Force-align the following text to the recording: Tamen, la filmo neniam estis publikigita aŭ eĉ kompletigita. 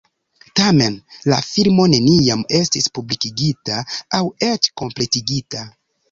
Tamen, 0.59 0.93
la 1.31 1.37
filmo 1.49 1.83
neniam 1.91 2.41
estis 2.59 2.87
publikigita 2.95 3.77
aŭ 4.21 4.23
eĉ 4.47 4.71
kompletigita. 4.83 5.63